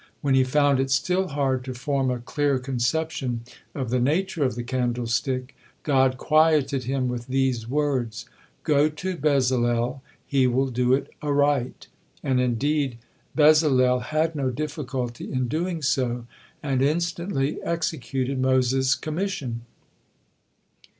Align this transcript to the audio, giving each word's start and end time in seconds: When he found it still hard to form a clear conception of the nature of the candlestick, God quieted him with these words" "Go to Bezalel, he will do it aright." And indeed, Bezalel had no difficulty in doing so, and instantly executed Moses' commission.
When 0.21 0.33
he 0.33 0.43
found 0.43 0.79
it 0.79 0.89
still 0.89 1.27
hard 1.27 1.63
to 1.65 1.75
form 1.75 2.09
a 2.09 2.17
clear 2.17 2.57
conception 2.57 3.41
of 3.75 3.91
the 3.91 3.99
nature 3.99 4.43
of 4.43 4.55
the 4.55 4.63
candlestick, 4.63 5.55
God 5.83 6.17
quieted 6.17 6.85
him 6.85 7.07
with 7.07 7.27
these 7.27 7.67
words" 7.69 8.25
"Go 8.63 8.89
to 8.89 9.15
Bezalel, 9.15 10.01
he 10.25 10.47
will 10.47 10.69
do 10.69 10.95
it 10.95 11.09
aright." 11.21 11.85
And 12.23 12.41
indeed, 12.41 12.97
Bezalel 13.35 13.99
had 14.05 14.33
no 14.33 14.49
difficulty 14.49 15.31
in 15.31 15.47
doing 15.47 15.83
so, 15.83 16.25
and 16.63 16.81
instantly 16.81 17.61
executed 17.61 18.39
Moses' 18.39 18.95
commission. 18.95 19.61